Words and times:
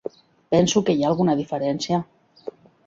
Penso 0.55 0.81
que 0.87 0.95
hi 0.95 1.03
ha 1.05 1.11
alguna 1.11 1.37
diferència. 1.43 2.03